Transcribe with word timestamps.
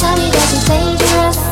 Tell 0.00 0.16
me 0.16 0.30
that 0.30 0.48
you're 0.52 0.64
dangerous. 0.66 1.49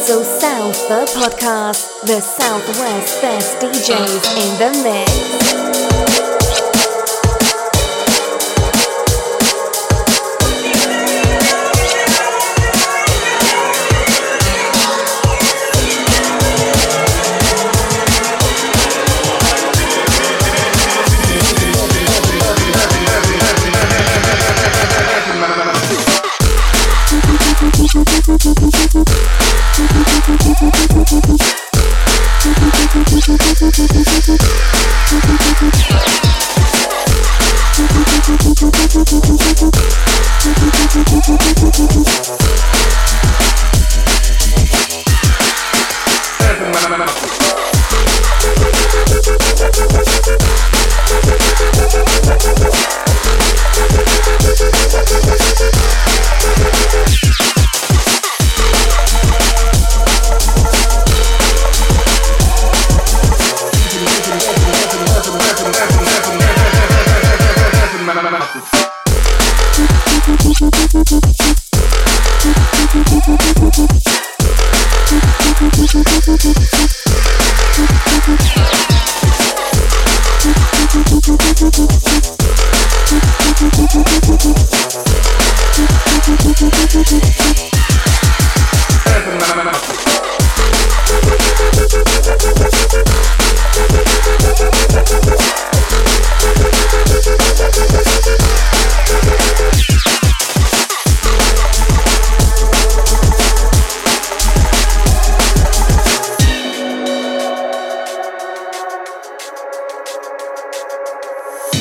Little 0.00 0.24
South, 0.24 0.88
the 0.88 1.04
podcast, 1.14 2.00
the 2.06 2.20
Southwest 2.22 3.20
best 3.20 3.58
DJs 3.58 4.24
in 4.40 4.58
the 4.58 4.82
mix. 4.82 5.69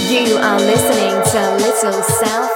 You 0.07 0.37
are 0.37 0.57
listening 0.57 1.11
to 1.31 1.55
Little 1.57 2.01
South 2.01 2.55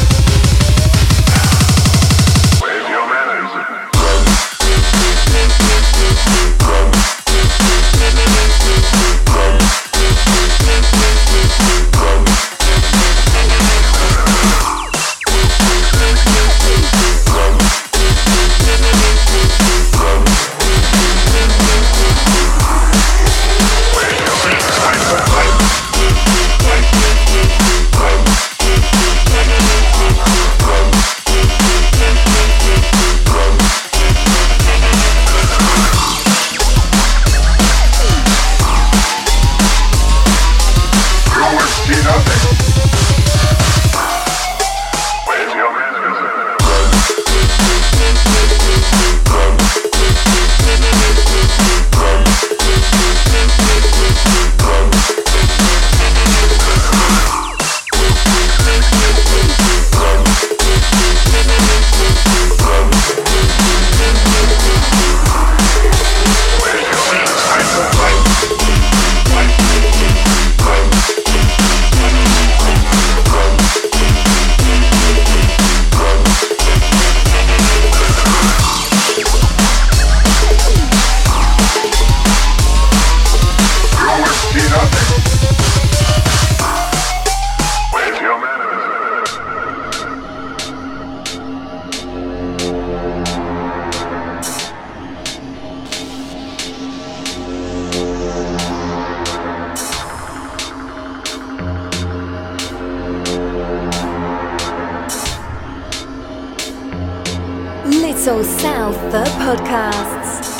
Little 108.23 108.43
South, 108.43 109.11
the 109.11 109.23
podcasts. 109.39 110.50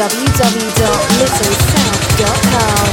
www.littlesouth.com. 0.00 2.89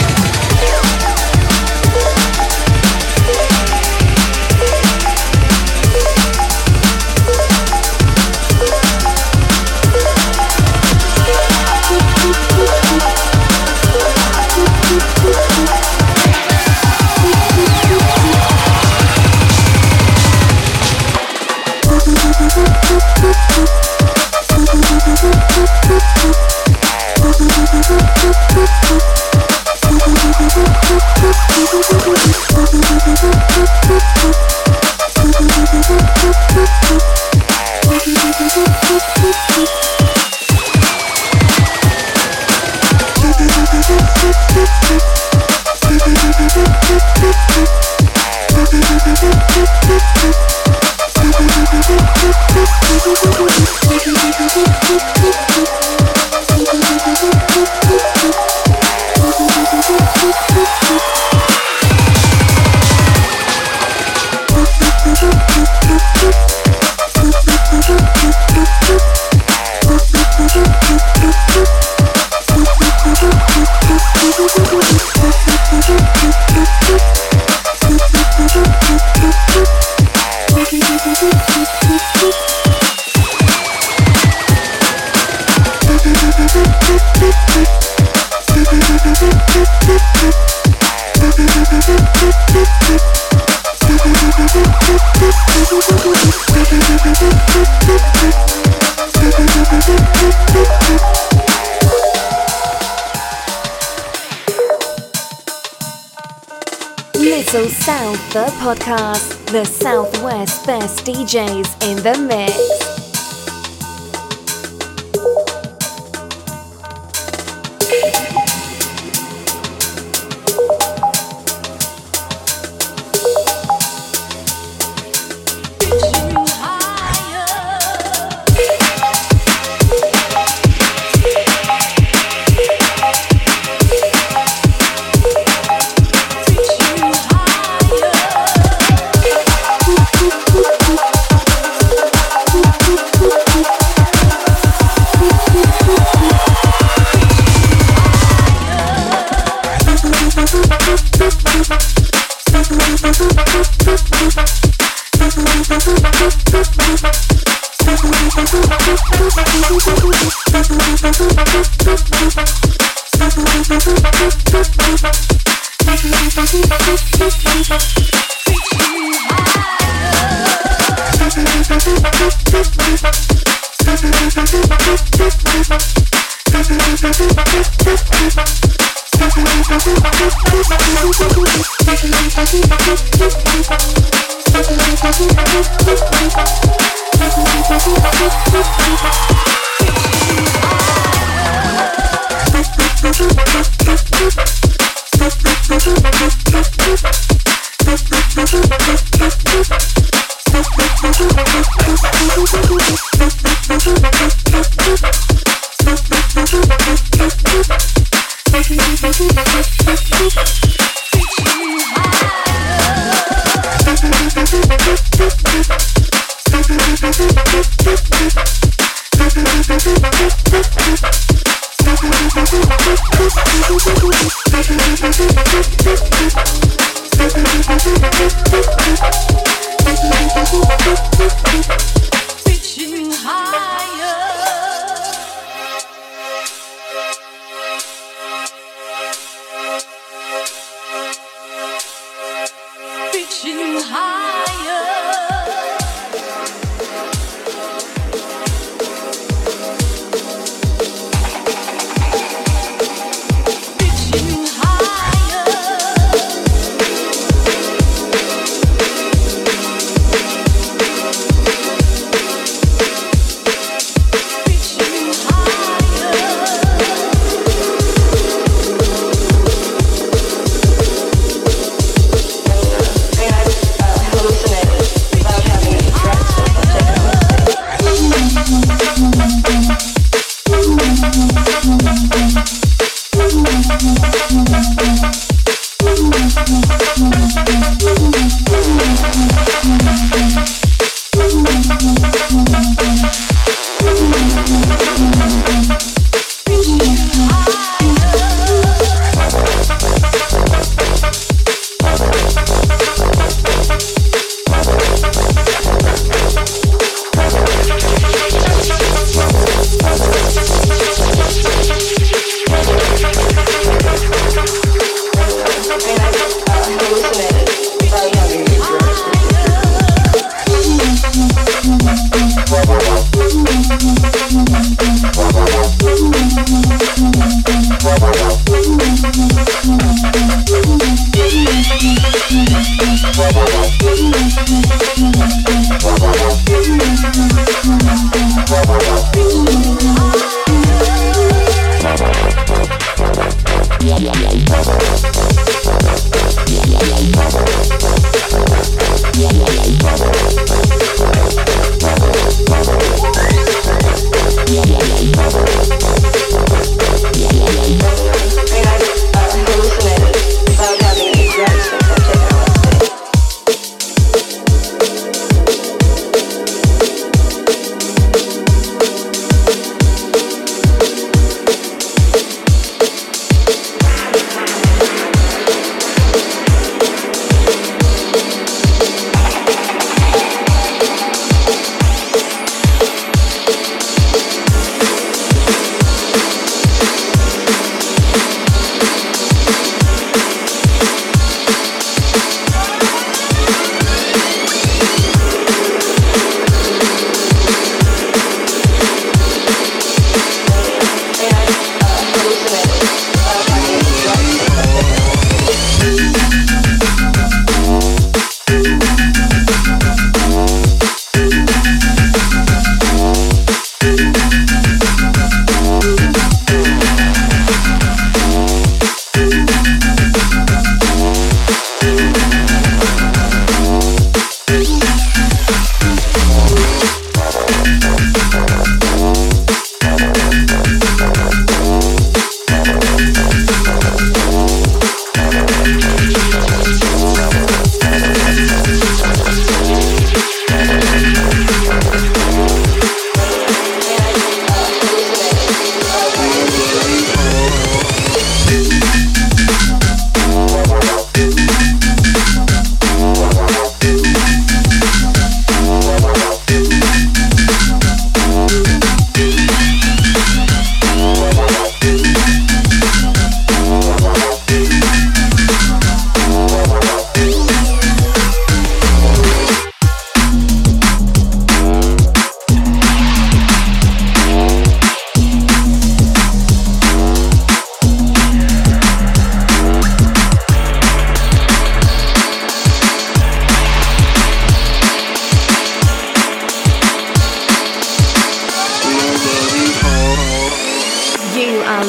podcast, 108.67 109.45
the 109.53 109.63
Southwest 109.63 110.65
best 110.65 111.05
DJs 111.05 111.89
in 111.89 112.03
the 112.03 112.17
mix. 112.27 112.86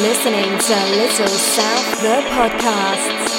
listening 0.02 0.58
to 0.58 0.74
Little 0.96 1.26
South 1.26 2.00
the 2.02 2.22
podcast. 2.30 3.37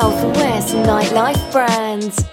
Southwest 0.00 0.74
nightlife 0.74 1.52
brand. 1.52 2.31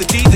the 0.00 0.06
deep. 0.06 0.29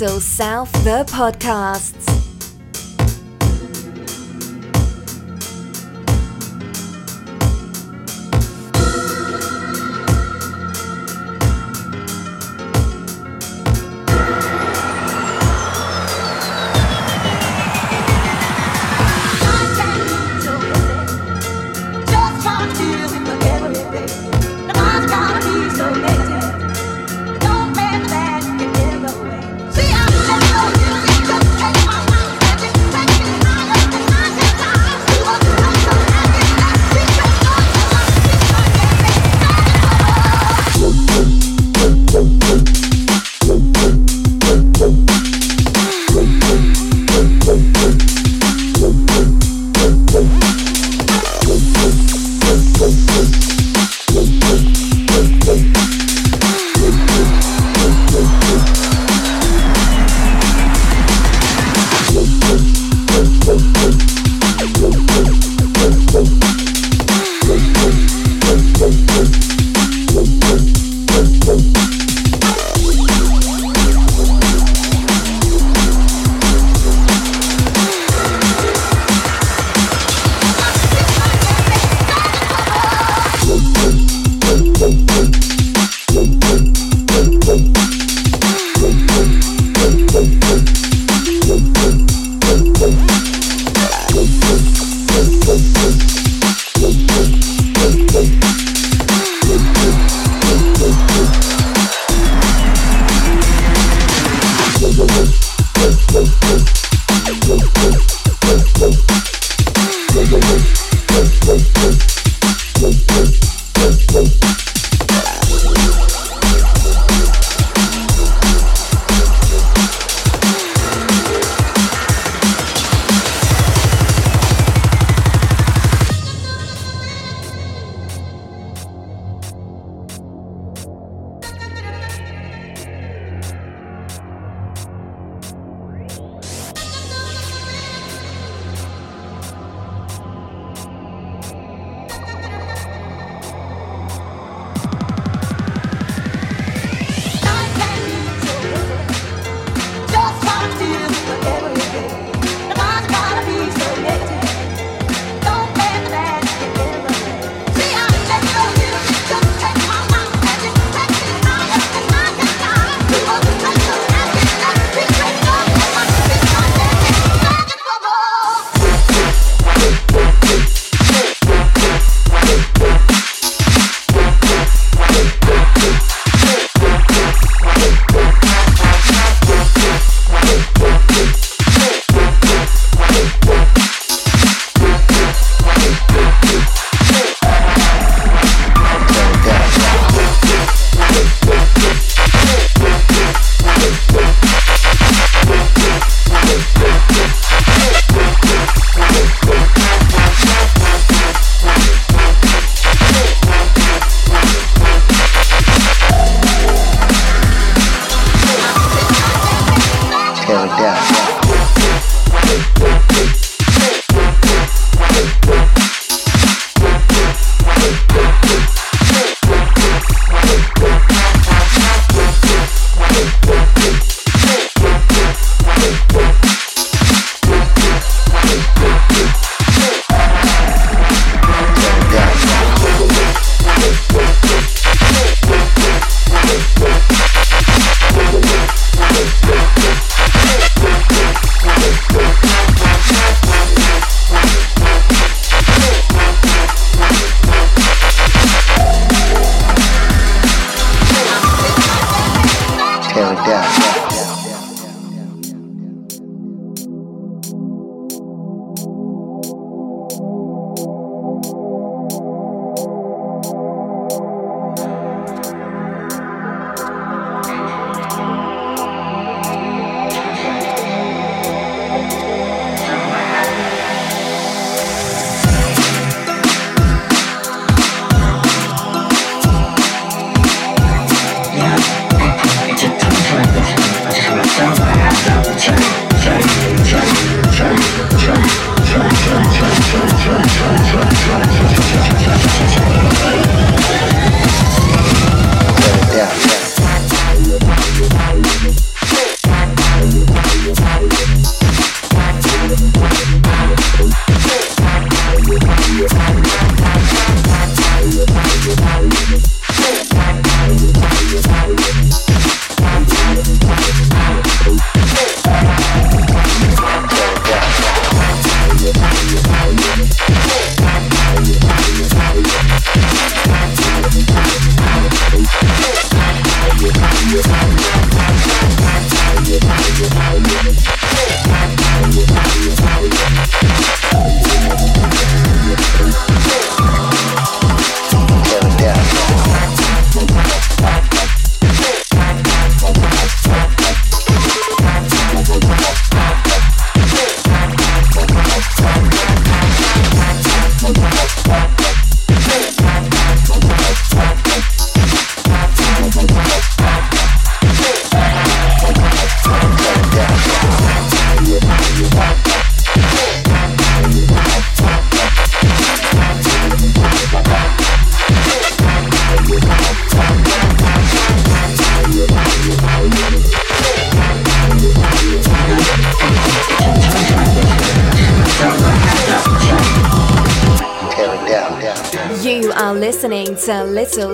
to 0.00 0.18
South 0.18 0.72
the 0.82 1.04
podcasts. 1.12 1.89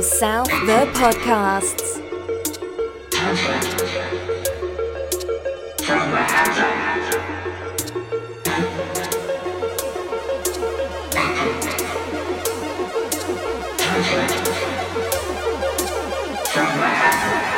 South 0.07 0.49
the 0.67 0.87
podcasts. 0.95 2.01
From 16.53 17.56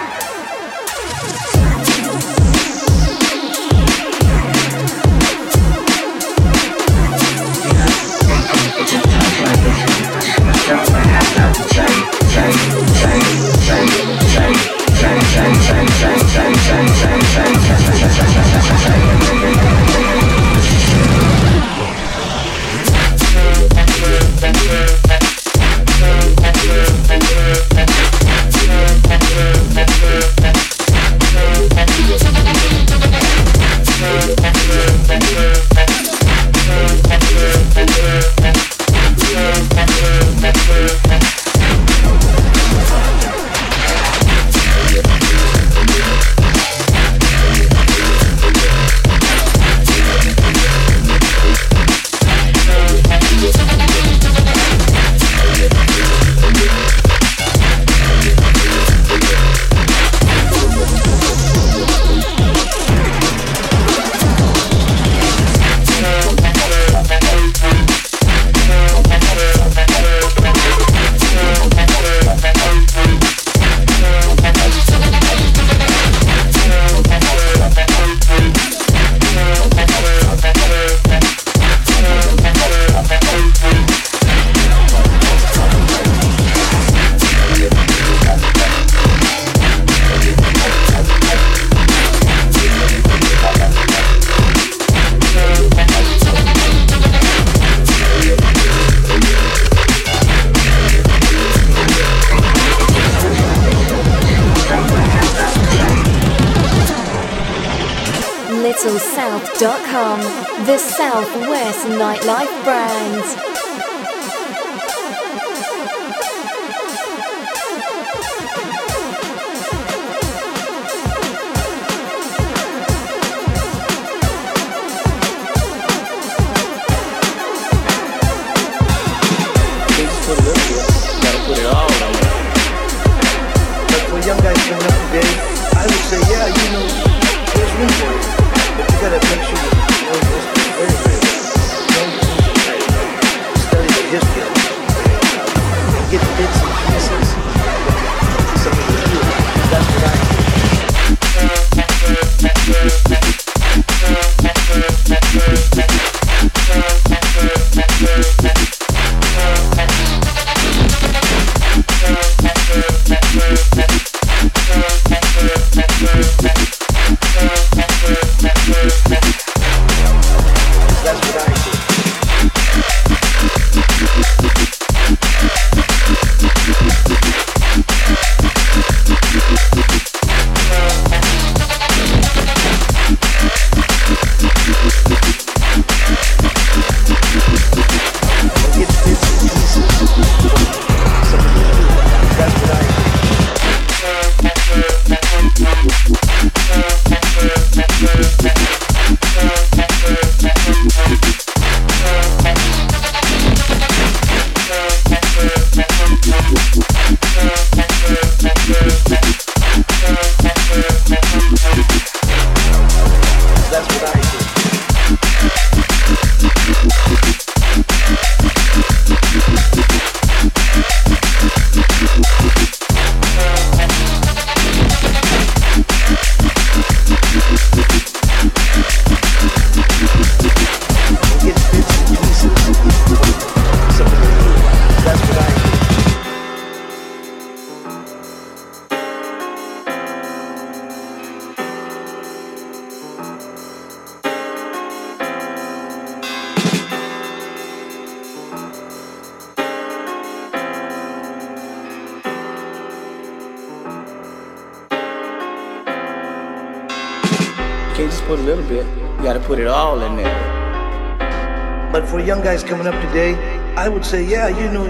Can't 257.99 258.13
just 258.13 258.23
put 258.27 258.39
a 258.39 258.43
little 258.43 258.63
bit. 258.69 258.87
You 259.17 259.25
gotta 259.25 259.41
put 259.41 259.59
it 259.59 259.67
all 259.67 260.01
in 260.03 260.15
there. 260.15 261.91
But 261.91 262.07
for 262.07 262.21
young 262.21 262.41
guys 262.43 262.63
coming 262.63 262.87
up 262.87 262.95
today, 263.09 263.35
I 263.75 263.89
would 263.89 264.05
say, 264.05 264.23
yeah, 264.23 264.47
you 264.47 264.71
know, 264.71 264.87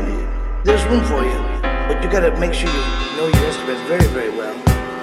there's 0.63 0.85
room 0.93 1.03
for 1.05 1.25
you. 1.25 1.41
But 1.89 2.05
you 2.05 2.11
gotta 2.11 2.39
make 2.39 2.53
sure 2.53 2.69
you 2.69 3.17
know 3.17 3.29
your 3.33 3.45
instruments 3.47 3.81
very, 3.89 4.07
very 4.09 4.29
well, 4.37 4.55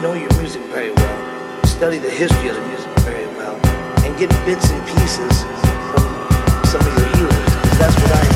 know 0.04 0.14
your 0.14 0.32
music 0.38 0.62
very 0.66 0.92
well, 0.92 1.66
study 1.66 1.98
the 1.98 2.12
history 2.12 2.50
of 2.50 2.56
the 2.58 2.68
music 2.68 2.92
very 3.00 3.26
well, 3.38 3.56
and 4.06 4.16
get 4.20 4.30
bits 4.46 4.70
and 4.70 4.86
pieces 4.86 5.42
from 5.90 6.06
some 6.64 6.82
of 6.86 6.94
your. 7.18 7.28
'cause 7.28 7.80
that's 7.80 7.96
what 8.04 8.12
I 8.12 8.35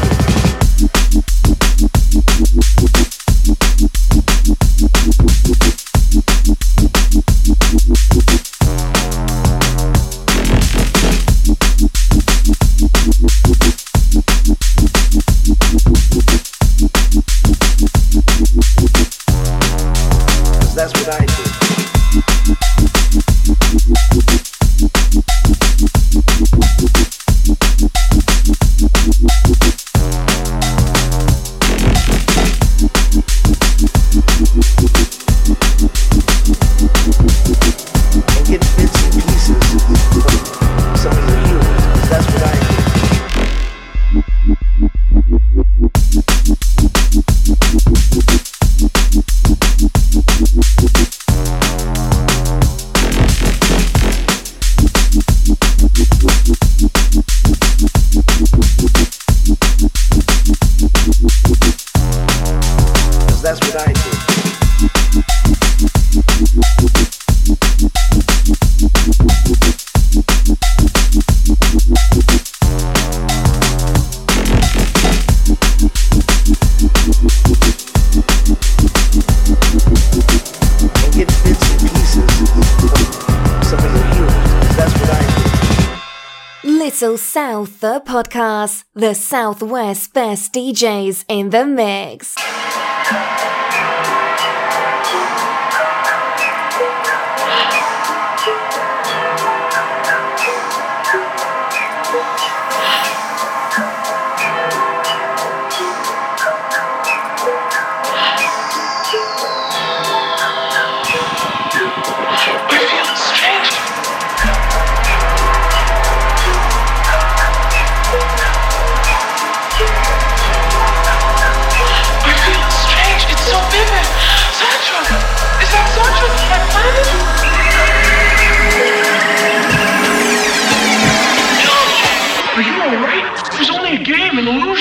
the 87.79 88.01
podcast, 88.01 88.83
the 88.93 89.13
Southwest 89.13 90.13
best 90.13 90.53
DJs 90.53 91.23
in 91.29 91.49
the 91.49 91.65
mix. 91.65 92.35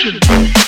Revolution. 0.04 0.67